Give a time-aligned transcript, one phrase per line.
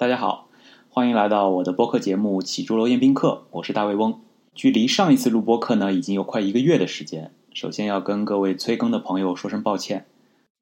[0.00, 0.48] 大家好，
[0.88, 4.22] 欢迎来到我的播客节目《起朱楼宴宾客》，我是大卫翁。
[4.54, 7.32] 距离上一次录播课呢，已经有快一个月的时间。
[7.52, 10.06] 首先要跟各位催更的朋友说声抱歉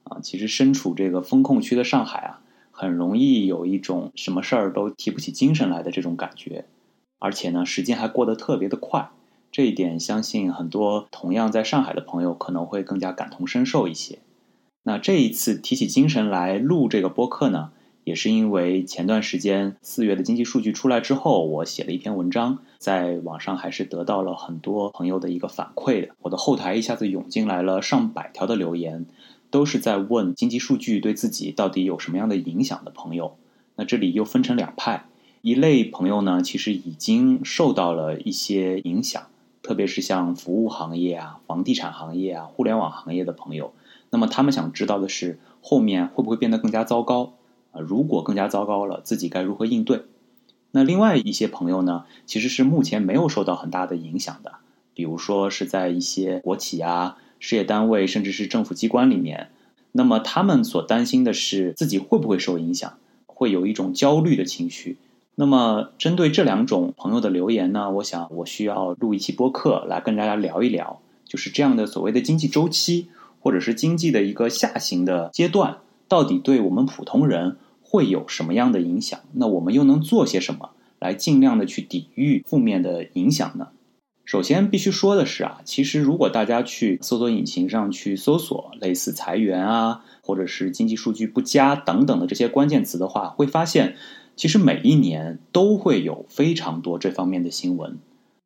[0.02, 2.40] 啊，其实身处这个风控区的上海啊，
[2.72, 6.64] 很容易有一种什么事儿都提不起精神来的这种感觉，
[7.20, 9.08] 而且呢，时间还过得特别的快。
[9.52, 14.18] 这一点，相信很多同样在上海的朋友可能会更加感同身受一些。
[14.82, 17.70] 那这一次提起精神来录这个播客呢？
[18.08, 26.14] 也是因为前段时间四月的经济数据出来之后，我写了一篇文章，在网上还是得到了很多朋友的一个反馈的。
[26.22, 29.04] 我的后台一下子涌进来了上百条的留言，
[29.50, 33.36] 都是在问经济数据对自己到底有什么样的影响的朋友。
[33.76, 35.04] 那这里又分成两派，
[35.42, 39.22] 一类朋友呢，其实已经受到了一些影响，
[39.62, 43.74] 特别是像服务行业啊、房地产行业啊、互联网行业的朋友，
[44.08, 47.34] 那么他们想知道的是，后面会不会变得更加糟糕？
[47.72, 50.02] 啊，如果更加糟糕了，自己该如何应对？
[50.70, 54.56] 那另外一些朋友呢，其实是目前没有受到很大的影响的，
[54.92, 59.48] 比如说是在一些国企啊、事业单位，甚至是政府机关里面，
[59.92, 64.98] 那么他们所担心的是自己会不会受影响，会有一种焦虑的情绪。
[65.36, 73.08] 那么针对这两种朋友的留言呢，我想我需要录一期播客来跟大家聊一聊，就是这样的所谓的经济周期，
[73.40, 75.78] 或者是经济的一个下行的阶段。
[76.08, 79.20] 到底对我们普通人会有什么样的影响？
[79.32, 83.68] 那我们又能做些什么来尽量的去抵御负面的影响呢？
[84.24, 93.96] 首先必须说的是啊，其实如果大家去搜索引擎上去搜索类似裁员啊，或者是经济数据不佳等等的这些关键词的话，会发现
[94.36, 97.96] 其实每一年都会有非常多这方面的新闻。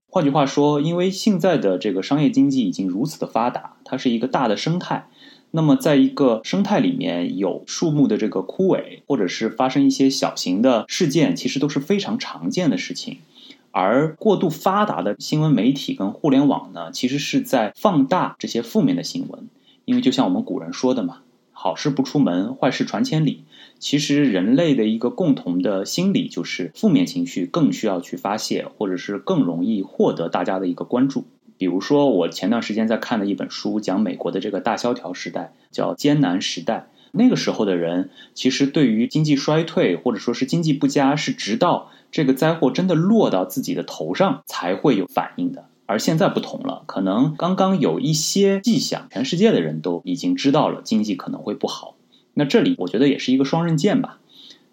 [0.08, 5.08] 换句话说，因为现在的这个商业经济已经如此的发达，它是一个大的生态。
[5.55, 13.19] 那么，在一个生态里面有树木的这个枯萎，或者是发生一些小型的事件，其实都是非常常见的事情。
[13.71, 19.49] 而过度发达的新闻媒体跟互联网呢，其实是在放大这些负面的新闻。
[19.84, 21.19] 因为就像我们古人说的嘛
[21.53, 23.44] ，“好事不出门，坏事传千里。”
[23.78, 31.26] 其实人类的一个共同的心理就是，负面情绪更需要去发泄，或者是更容易获得大家的一个关注。
[31.62, 36.89] 比如说，我前段时间在看的一本书，讲美国的这个大萧条时代，叫艰难时代。
[37.12, 45.67] 那个时候的人，其实对于经济衰退或者说是经济不佳，是直到这个灾祸真的落到自己的头上才会有反应的。
[45.87, 51.94] 而现在不同了，可能刚刚有一些迹象，全世界的人都已经知道了经济可能会不好。
[52.34, 54.19] 那这里我觉得也是一个双刃剑吧。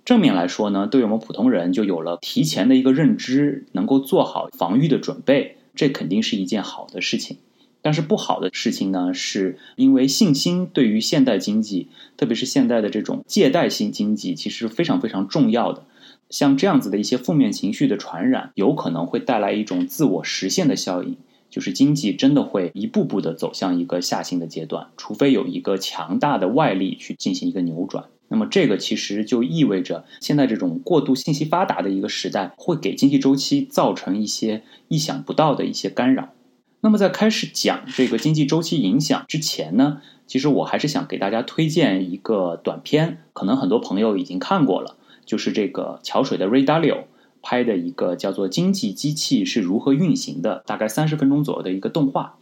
[0.05, 5.57] 正面来说呢，对于我们普通人就有了提前的一个认知，能够做好防御的准备。
[5.75, 7.37] 这肯定是一件好的事情，
[7.81, 11.87] 但是不好的事情呢，是因为信心对于现代经济，
[12.17, 15.85] 特别是现代的这种借贷性经济，其实非常非常重要的。
[16.29, 21.17] 像这样子的一些负面情绪的传染，有可能会带来一种自我实现的效应，
[21.49, 28.05] 就是经济真的会一步步的走向一个下行的阶段，除非有一个强大的外力去进行一个扭转。
[28.31, 36.29] 那么这个其实就意味着，现在这种过度信息发达的一个时代，会给经济周期造成一些意想不到的一些干扰。
[36.81, 47.05] 那么在开始讲这个经济周期影响之前呢，其实我还是想给大家推荐一个短片，可能很多朋友已经看过了，就是这个桥水的 Radio
[47.41, 52.37] 拍的一个叫做《经济机器是如何运行的》，大概三十分钟左右的一个动画。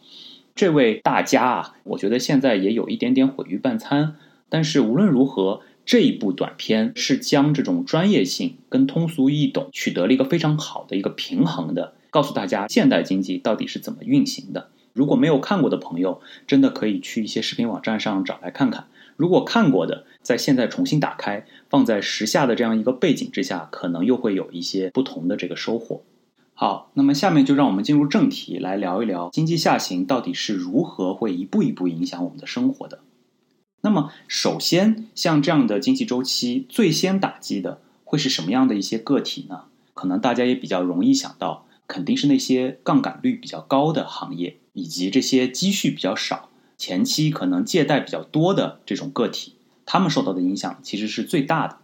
[0.54, 4.18] 这位大家啊，我觉得现在也有一点点毁誉半餐，
[4.50, 5.62] 但是无论如何。
[5.88, 14.68] 这一部短片是将这种专业性跟通俗易懂取得了一个非常好的一个平衡的，告诉大家现代经济到底是怎么运行的。
[14.92, 18.88] 如果没有看过的朋友，真的可以去一些视频网站上找来看看。
[19.16, 26.04] 如果看过的，在现在重新打开，放在时下的这样一个背景之下，可能又会有一些不同的这个收获。
[26.54, 33.00] 好，那么下面就让我们进入正题，来聊一聊经济下行到底是如何会一步一步影响我们的生活的。
[33.88, 39.62] 那么，首先，像这样的经济周期，最先打击的会是什么样的一些个体呢？
[39.94, 49.54] 可能大家也比较容易想到，肯定是那些杠杆率比较高的行业，以及这些积蓄比较少、前期可能借贷比较多的这种个体，
[49.86, 51.78] 他们受到的影响其实是最大的。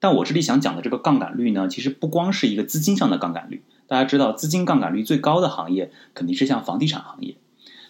[0.00, 7.36] 但我这里想讲的这个杠杆率呢，其实不光是一个资金上的杠杆率，大家知道，资金杠杆率最高的行业肯定是像房地产行业。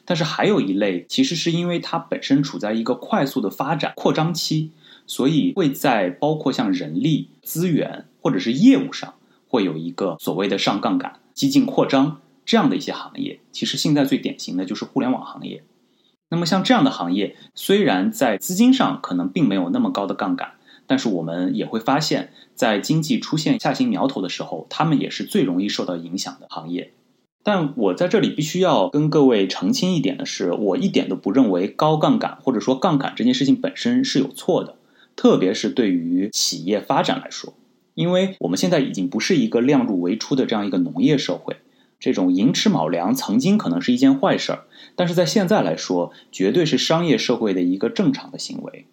[0.05, 4.71] 但是还有一类，其实是因为它本身处在一个快速的发展扩张期，
[5.06, 9.15] 所以会在包括像人力资源或者是业务上，
[9.49, 13.41] 会有一个所谓的上杠杆、激进扩张这样的一些行业。
[13.51, 15.62] 其实现在最典型的就是互联网行业。
[16.31, 20.55] 那么像这样的行业，虽然在资金上可能并没有那么高的杠杆，
[20.87, 26.93] 但是我们也会发现，在经济出现下行苗头的时候，他们也是最容易受到影响的行业。
[27.44, 34.76] 但我在这里必须要跟各位澄清一点的是，我一点都不认为高杠杆或者说杠杆这件事情本身是有错的，
[35.14, 37.52] 特别是对于企业发展来说，
[37.94, 41.58] 因为我们现在已经不是一个量入为出的这样一个农业社会，
[42.00, 44.64] 这种寅吃卯粮曾经可能是一件坏事儿，
[44.96, 48.87] 但是在现在来说，绝对是商业社会的一个正常的行为。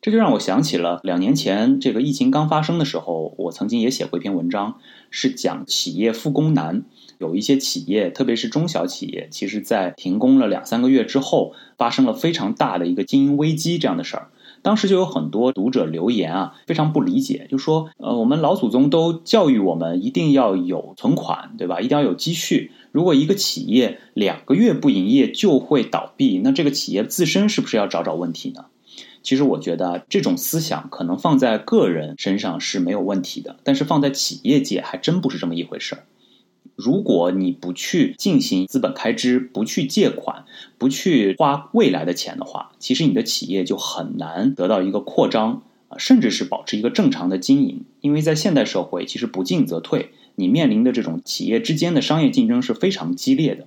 [0.00, 4.78] 这就让我想起了两年前这个疫情刚发生的时候，我曾经也写过一篇文章，
[5.10, 6.84] 是讲企业复工难。
[7.22, 14.28] 有一些企业，特别是中小企业，其实，在停工了两三个月之后，发生了非常大的一个经营危机这样的事儿。
[14.60, 21.80] 当时就有很多读者留言啊，非常不理解，就说：呃，我们老祖宗都教育我们一定要有存款，对吧？
[21.80, 22.72] 一定要有积蓄。
[22.90, 28.66] 如果一个企业两个月不营业就会倒闭，那这个企业自身是不是要找找问题呢？
[29.22, 36.02] 其实我觉得这种思想可能放在个人身上是没有问题的，但是放在企业界还真不是这么一回事儿。
[36.82, 40.44] 如果你不去进行资本开支，不去借款，
[40.78, 47.84] 不去花未来的钱的话，其实你的企业就很难得到一个扩张啊，甚至是保持一个正常的经营。
[48.00, 53.66] 因为在现代社会，其实不进则退，你面临的这种企业之间的商业竞争是非常激烈的。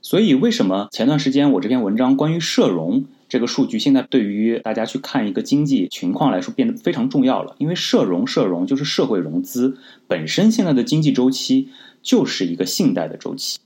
[0.00, 7.54] 所以，为什么前段时间我这篇文章关于社融这个数据，现在对于大家去看一个经济情况来说变得非常重要了？
[7.58, 9.78] 因为社融，社融就是社会融资
[10.08, 11.68] 本身，现在的经济周期
[12.02, 13.58] 就是一个信贷的周期。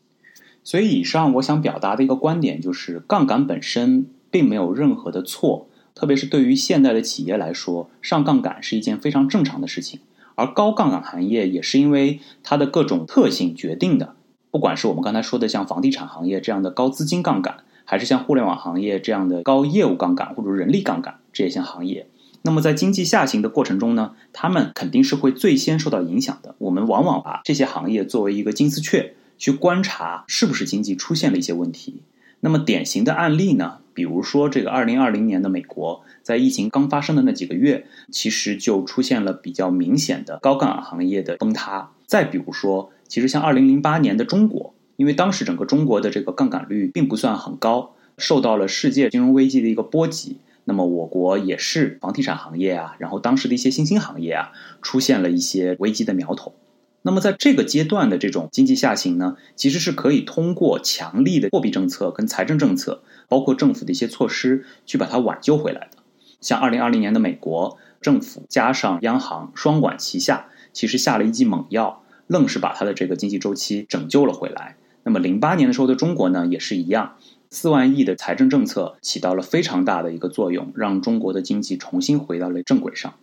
[0.62, 10.00] 所以，以上我想表达的一个观点就是，杠杆本身并没有任何的错，特别是对于现代的企业来说，上杠杆是一件非常正常的事情。
[10.35, 14.17] 而高杠杆行业也是因为它的各种特性决定的。
[14.50, 22.09] 不管是我们刚才说的像房地产行业这样的高资金杠杆，还是像互联网行业这样的高业务杠杆或者人力杠杆这些行业，
[22.46, 26.54] 那么在经济下行的过程中呢，他们肯定是会最先受到影响的。
[26.58, 32.02] 我们往往把这些行业作为一个金丝雀去观察是不是经济出现了一些问题。
[32.40, 41.90] 那么典型的案例呢，比如说这个二零二零年的美国，在疫情刚发生的那几个月，其实就出现了比较明显的高杠杆行业的崩塌。
[42.06, 42.90] 再比如说。
[43.08, 50.38] 其实，像二零零八年的中国，因为当时整个中国的这个杠杆率并不算很高，受到了世界金融危机的一个波及。
[50.69, 54.51] 那么，我国也是房地产行业啊，然后当时的一些新兴行业啊，
[54.83, 56.55] 出现了一些危机的苗头。
[57.03, 65.99] 那么，在这个阶段的这种经济下行呢，其实是可以通过强力的货币政策跟财政政策，包括政府的一些措施，去把它挽救回来的。
[66.41, 72.03] 像二零二零年的美国政府加上央行双管齐下，其实下了一剂猛药。
[72.29, 74.77] 愣是把它的这个经济周期拯救了回来。
[75.05, 77.15] 那么零八年的时候的中国呢，也是一样，
[77.50, 83.14] 四万亿的财政政策起到了非常大的一个作用，让中国的经济重新回到了正轨上。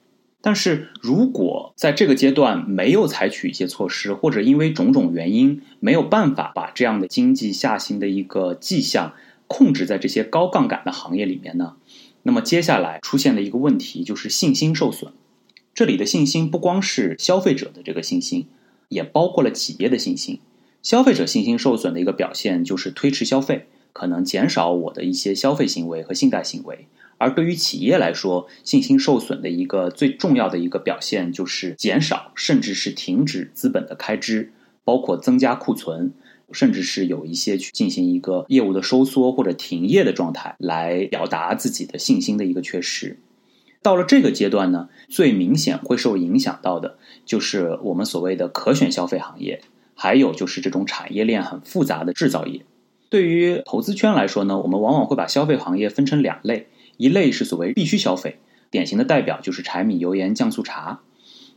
[0.41, 9.13] 但是如果在这个阶段没有采取一些措施，或者因为种种原因没有办法把这样的经济下行的一个迹象
[9.47, 11.75] 控制在这些高杠杆的行业里面呢，
[12.23, 15.13] 那么接下来出现的一个问题就是信心受损。
[15.73, 18.47] 这里的信心不光是消费者的这个信心。
[18.89, 20.39] 也包括了企业的信心，
[20.83, 26.87] 消费者信心受损的一个表现就是推迟消费，可能减少我的一些消费行为和信贷行为。
[27.19, 34.51] 而对于企业来说，信心受损的一个最重要的一个表现就是减少，甚至是停止资本的开支，
[34.83, 36.11] 包括增加库存，
[36.51, 43.17] 甚至是有一些去进行一个业务的收缩或者停业的状态，来表达自己的信心的一个缺失。
[43.81, 49.61] 到了这个阶段呢，最明显会受影响到的就是我们所谓的可选消费行业，
[49.93, 52.65] 还有就是这种产业链很复杂的制造业。
[53.13, 56.65] 对于投资圈来说呢，我们往往会把消费行业分成两类，
[56.97, 58.39] 一类是所谓必须消费，
[58.71, 61.03] 典型的代表就是柴米油盐酱醋茶；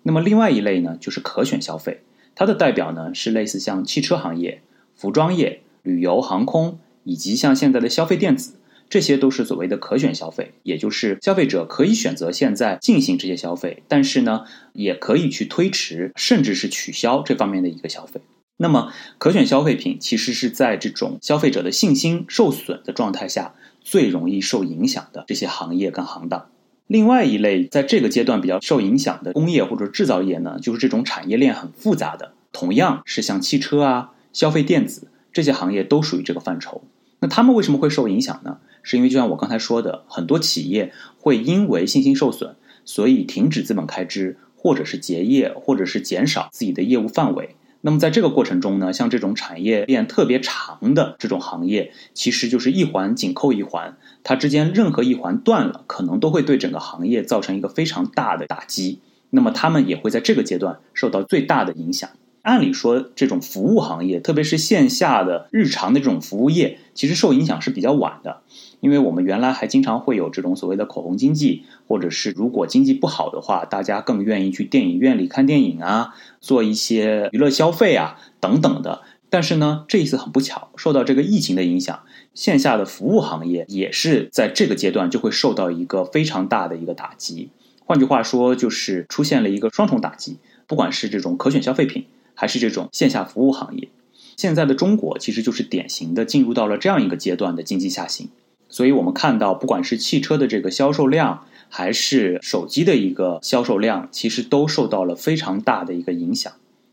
[0.02, 2.02] 那么另外一类呢，就是可选消费，
[2.34, 4.60] 它的代表呢是类似像汽车行业、
[4.94, 8.56] 服装业、旅游航空，以及像现在的消费电子。
[8.90, 14.44] 这些都是所谓的可选消费，也就是消费者可以选择现在进行这些消费，但是呢，
[14.74, 18.20] 也可以去推迟，甚至是取消这方面的一个消费。
[18.58, 26.46] 那么，可选消费品其实是在这种消费者的信心受损的状态下最容易受影响的这些行业跟行当。
[26.86, 36.82] 另外一类在这个阶段比较受影响的工业或者制造业呢，就是这种产业链很复杂的，同样是像汽车啊、消费电子这些行业都属于这个范畴。
[37.18, 38.58] 那他们为什么会受影响呢？
[38.82, 47.56] 是因为就像我刚才说的，很多企业会因为信心受损，所以停止资本开支，或者是结业，或者是减少自己的业务范围。
[47.86, 58.98] 那么在这个过程中呢，像这种产业链特别长的这种行业，其实就是一环紧扣一环，它之间任何一环断了，可能都会对整个行业造成一个非常大的打击。
[59.30, 62.10] 那么他们也会在这个阶段受到最大的影响。
[62.46, 68.42] 按理说，这种服务行业，特别是线下的日常的这种服务业，其实受影响是比较晚的。
[68.78, 79.02] 因为我们原来还经常会有这种所谓的口红经济，或者是如果经济不好的话，大家更愿意去电影院里看电影啊，做一些娱乐消费啊等等的。
[79.28, 81.98] 但是呢，这一次很不巧，受到这个疫情的影响，
[82.32, 87.48] 线下的服务行业也是在这个阶段就会受到一个非常大的一个打击。
[87.84, 90.36] 换句话说，就是出现了一个双重打击，
[90.68, 92.06] 不管是这种可选消费品。
[92.36, 93.88] 还是这种线下服务行业，
[94.36, 98.28] 现在的中国其实就是典型的进入到了这样一个阶段的经济下行。
[98.68, 106.52] 所以我们看到，不管是汽车的这个销售量，还是手机的一个销售量，其实都受到了非常大的一个影响。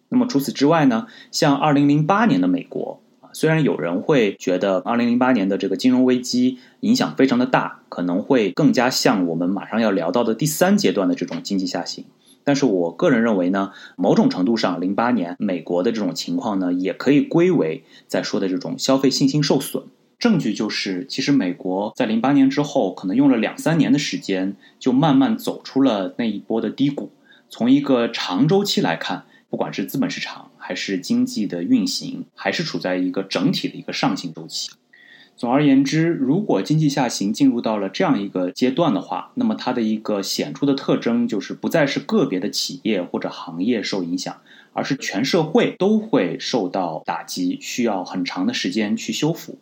[0.09, 12.05] 那么除此之外呢，像二零零八年的美国啊，虽然有人会觉得二零零八年的这个金融危机影响非常的大，可能会更加像我们马上要聊到的第三阶段的这种经济下行。
[12.43, 19.83] 但是我个人认为呢，某种程度上，零八年美国的这种情况呢，也可以归为在说的这种消费信心受损。
[20.19, 27.11] 证据就是，其实美国在零八年之后，可能用了两三年的时间，就慢慢走出了那一波的低谷。
[27.49, 34.71] 从一个长周期来看，不管是资本市场还是经济的运行，还是处在一个整体的一个上行周期。
[35.35, 44.37] 总而言之，如果经济下行进入到了这样一个阶段的话，那么它的一个显著的特征就是不再是个别的企业或者行业受影响，
[44.73, 49.57] 而是全社会都会受到打击，需要很长的时间去修复。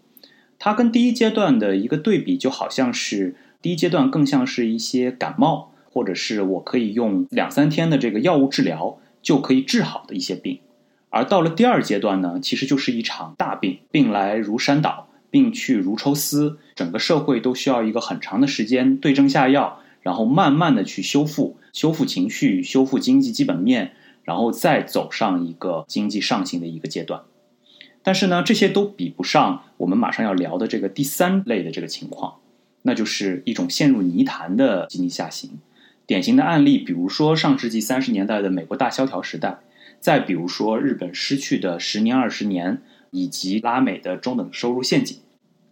[0.60, 10.60] 它跟第一阶段的一个对比，就好像是第一阶段更像是一些感冒，或者是我可以用两三天的这个药物治疗就可以治好的一些病，
[11.10, 15.08] 而到了第二阶段呢，其实就是一场大病，病来如山倒。
[15.32, 27.22] 病去如抽丝，整个社会都需要一个很长的时间对症下药，然后慢慢的去修复、修复情绪、修复经济基本面，然后再走上一个经济上行的一个阶段。
[28.04, 32.36] 但是呢，这些都比不上我们马上要聊的这个第三类的这个情况，
[32.82, 35.60] 那就是一种陷入泥潭的经济下行。
[36.06, 39.60] 典型的案例，比如说上世纪三十年代的美国大萧条时代，
[40.02, 42.82] 再比如说日本失去的十年、二十年。
[43.12, 45.18] 以及拉美的中等收入陷阱。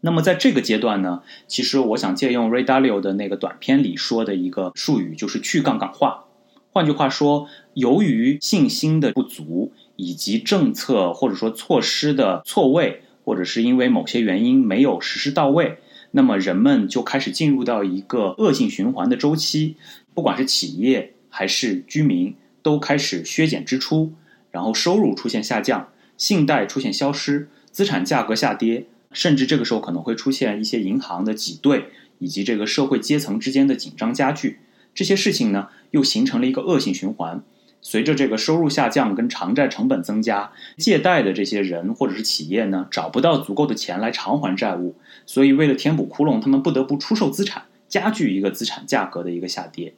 [0.01, 6.25] 那么在这个阶段呢，其实我想借用 Ray Dalio 的那个短片里说的一个术语，就是去杠杆化。
[6.71, 15.79] 换句话说，由于信心的不足，以及政策或者说措施的错位，或者是因为某些原因没有实施到位，
[16.11, 19.75] 那么人们就开始进入到一个恶性循环的周期。
[20.13, 24.13] 不管是企业还是居民，都开始削减支出，
[24.51, 25.89] 然后收入出现下降。
[26.19, 31.85] 信贷出现消失，资产价格下跌，甚至这个时候可能会出现一些银行的挤兑，
[32.19, 34.59] 以及这个社会阶层之间的紧张加剧。
[34.93, 37.41] 这些事情呢，又形成了一个恶性循环。
[37.81, 44.95] 随着这个收入下降跟偿债成本增加，借贷的这些人或者是企业呢，找不到足够的钱来偿还债务，
[45.25, 49.93] 所以为了填补窟窿，他们不得不出售资产，加剧一个资产价格的一个下跌。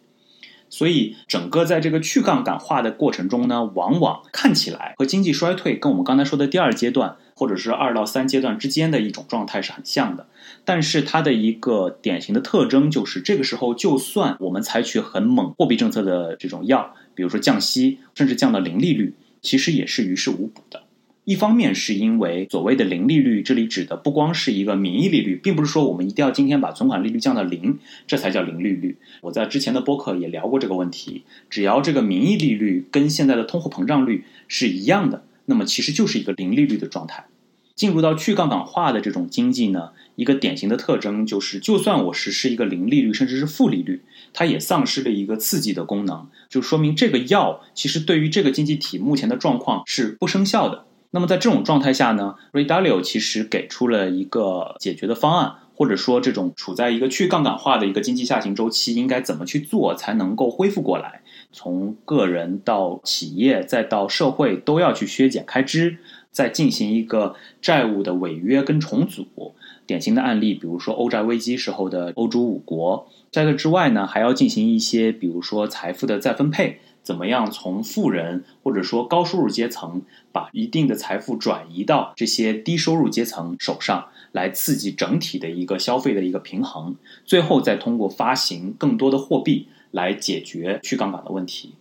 [0.72, 10.26] 所以，整个在这个去杠杆化的过程中呢，往往看起来和经济衰退跟我们刚才说的第二阶段或者是二到三阶段之间的一种状态是很像的。
[10.64, 20.84] 但是，它的一个典型的特征就是，这个时候就算我们采取很猛货币政策的这种药，比如说降息，甚至降到零利率，其实也是于事无补的。
[21.24, 28.98] 一方面是因为所谓的零利率，这里指的不光是一个名义利率，并不是说我们一定要今天把存款利率降到零，这才叫零利率。
[29.22, 37.26] 我在之前的播客也聊过这个问题，只要这个名义利率跟现在的通货膨胀率是一样的，那么其实就是一个零利率的状态。
[37.76, 44.02] 进入到去杠杆化的这种经济呢，一个典型的特征就是，就算我实施一个零利率，甚至是负利率，
[44.34, 50.86] 它也丧失了一个刺激的功能，就说明这个药其实对于这个经济体目前的状况是不生效的。
[51.12, 61.22] 那么在这种状态下呢，Redalio 其实给出了一个解决的方案，或者说这种处在一个去杠杆化的一个经济下行周期，应该怎么去做才能够恢复过来？
[61.52, 65.98] 从个人到企业再到社会都要去削减开支，
[66.32, 69.54] 再进行一个债务的违约跟重组。
[69.86, 73.10] 典型的案例，比如说欧债危机时候的欧洲五国。
[73.30, 76.80] 在这之外呢，还要进行一些，比如说财富的再分配。
[77.04, 91.76] 怎么样从富人或者说高收入阶层把一定的财富转移到这些低收入阶层手上，来刺激整体的一个消费的一个平衡，最后再通过发行更多的货币来解决去杠杆的问题。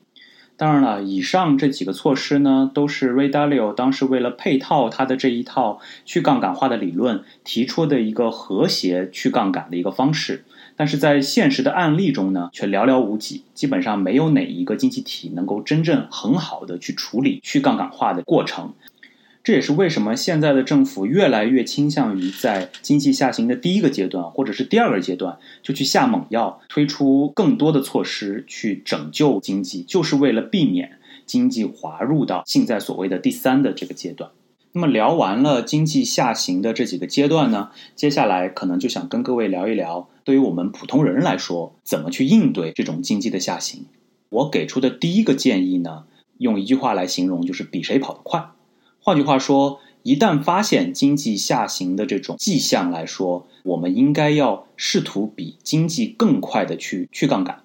[0.56, 10.44] 当然了，以上这几个措施呢，都是 Ray Dalio 当时为了配套他的这一套去杠杆化的理论提出的一个和谐去杠杆的一个方式。
[10.80, 18.72] 但是在现实的案例中呢，却寥寥无几，基本上没有哪一个经济体能够真正很好的去处理去杠杆化的过程。
[19.44, 30.92] 这也是为什么现在的政府越来越倾向于在经济下行的第一个阶段或者是第二个阶段就去下猛药，推出更多的措施去拯救经济，就是为了避免
[31.26, 34.30] 经济滑入到现在所谓的第三的这个阶段。
[34.72, 43.86] 那么聊完了经济下行的这几个阶段呢，接下来可能就想跟各位聊一聊，对于我们普通人来说，怎么去应对这种经济的下行。
[44.28, 46.04] 我给出的第一个建议呢，
[46.38, 48.50] 用一句话来形容，就是比谁跑得快。
[49.00, 57.64] 换句话说，一旦发现经济下行的这种迹象来说，我们应该要试图比经济更快的去去杠杆。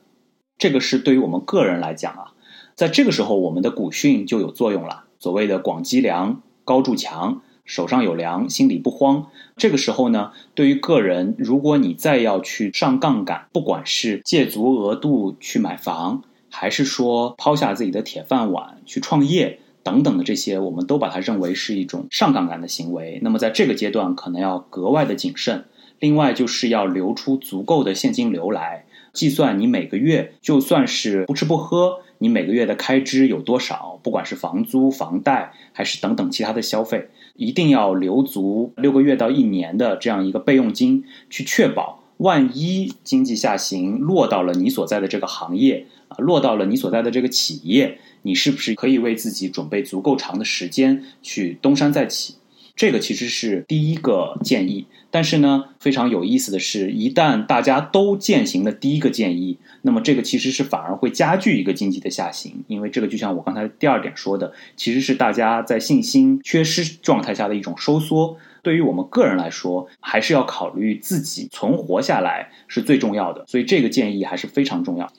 [0.58, 2.34] 这个是对于我们个人来讲啊，
[2.74, 5.04] 在这个时候我们的古训就有作用了。
[5.20, 9.28] 所谓的广积粮、高筑墙，手上有粮，心里不慌。
[9.56, 19.60] 这个时候呢，对于个人，如果你再要去上杠杆，不管是借足额度去买房，还是说抛下自己的铁饭碗去创业。
[19.84, 23.20] 等等的这些，我们都把它认为是一种上杠杆的行为。
[23.22, 25.66] 那么在这个阶段，可能要格外的谨慎。
[26.00, 34.00] 另外，就是要留出足够的现金流来计算你每个月就算是不吃不喝，你每个月的开支有多少？
[34.04, 48.00] 不管是房租、房贷，还是等等其他的消费，一定要留足六个月到一年的这样一个备用金，去确保万一经济下行落到了你所在的这个行业啊，落到了你所在的这个企业。
[48.22, 52.36] 你是不是可以为自己准备足够长的时间去东山再起？
[52.76, 54.86] 这个其实是第一个建议。
[55.12, 62.66] 但是呢，非常有意思的是，一旦大家都践行了第一个建议，那么这个其实是反而会加剧一个经济的下行。
[62.68, 68.36] 因为这个就像我刚才第二点说的，其实是大家在信心缺失状态下的一种收缩。
[68.62, 73.46] 对于我们个人来说，还是要考虑自己存活下来是最重要的。
[73.48, 75.10] 所以这个建议还是非常重要。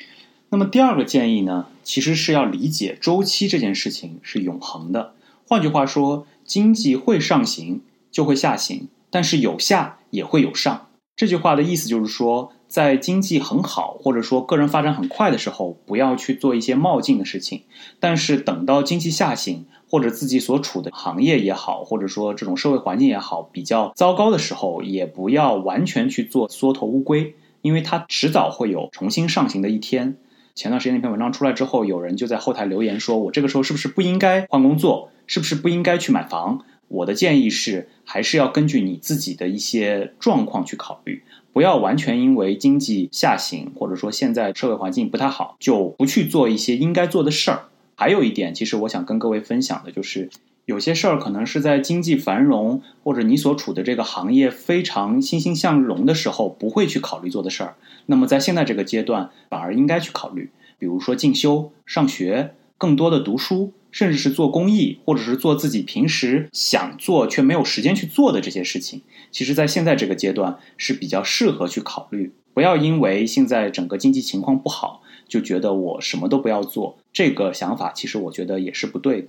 [0.51, 5.14] 那么第二个建议呢，其实是要理解周期这件事情是永恒的。
[5.49, 10.87] 换句话说，经济会上行就会下行，但是有下也会有上。
[11.16, 17.61] 这句话的意思就是说，在经济很好或者说个人发展很快的时候，不要去做一些冒进的事情；
[17.98, 30.18] 但是等到经济下行或者自己所处的行业也好，或者说这种社会环境也好比较糟糕的时候，也不要完全去做缩头乌龟，因为它迟早会有重新上行的一天。
[30.57, 35.11] 前段时间那篇文章出来之后，有人就在后台留言说：“我这个时候是不是不应该换工作？
[35.27, 47.64] 是不是不应该去买房？”我的建议是，还是要根据你自己的一些状况去考虑，不要完全因为经济下行或者说现在社会环境不太好，就不去做一些应该做的事儿。
[47.95, 50.31] 还有一点，其实我想跟各位分享的就是。
[50.66, 57.76] 有些事儿可能是在经济繁荣或者你所处的这个行业非常欣欣向荣的时候不会去考虑做的事儿，
[58.07, 72.33] 那么在现在这个阶段反而应该去考虑，比如说进修、上学、更多的读书，甚至是做公益，或者是做自己平时想做却没有时间去做的这些事情，其实在现在这个阶段是比较适合去考虑。
[72.52, 79.29] 不要因为现在整个经济情况不好就觉得我什么都不要做，这个想法其实我觉得也是不对的。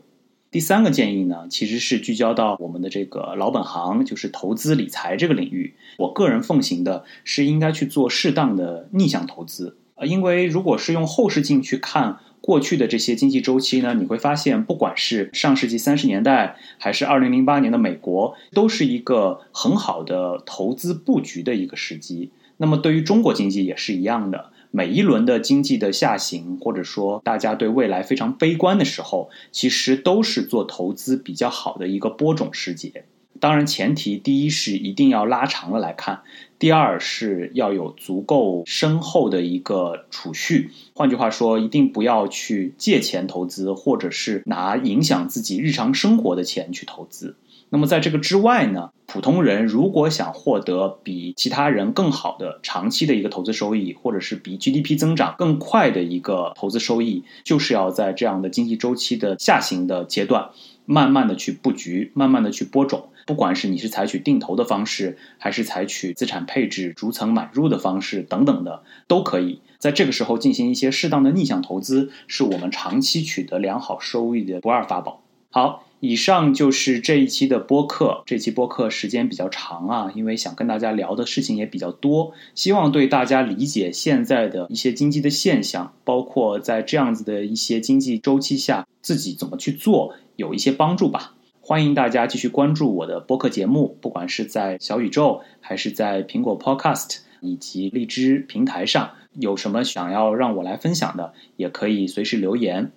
[0.50, 5.74] 第三个建议呢，其实是聚焦到我们的这个老本行，就是投资理财这个领域。
[5.98, 22.32] 我个人奉行的是应该去做适当的逆向投资呃，因为如果是用后视镜去看过去的这些经济周期呢，你会发现，不管是上世纪三十年代，还是二零零八年的美国，都是一个很好的投资布局的一个时机。
[22.56, 24.52] 那么对于中国经济也是一样的。
[24.78, 33.06] 每一轮的经济的下行，或者说大家对未来非常悲观的时候，其实都是做投资比较好的一个播种时节。
[33.40, 36.22] 当然，前提第一是一定要拉长了来看，
[36.60, 40.70] 第二是要有足够深厚的一个储蓄。
[40.94, 47.36] 换句话说，一定不要去借钱投资，或者是拿影响自己日常生活的钱去投资。
[47.70, 60.52] 那么在这个之外呢，普通人如果想获得比其他人更好的长期的一个投资收益，或者是比 GDP 增长更快的一个投资收益，就是要在这样的经济周期的下行的阶段，
[60.86, 63.10] 慢慢的去布局，慢慢的去播种。
[63.26, 75.22] 不管是你是采取定投的方式，还是采取资产配置逐层买入的方式等等的，都可以在这个时候进行一些适当的逆向投资，是我们长期取得良好收益的不二法宝。
[75.52, 75.84] 好。
[76.00, 78.22] 以上就是这一期的播客。
[78.26, 91.34] 这期播客时间比较长啊，因为想跟大家聊的事情也比较多，希望对大家理解现在的一些经济的现象，包括在这样子的一些经济周期下自己怎么去做，有一些帮助吧。
[91.60, 102.92] 欢迎大家继续关注我的播客节目，不管是在小宇宙还是在苹果 Podcast 以及荔枝平台上，有什么想要让我来分享的，也可以随时留言。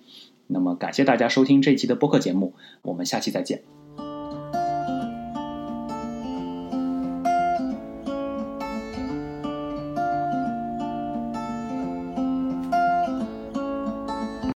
[0.51, 3.63] 那么，感谢大家收听这一期的播客节目，我们下期再见。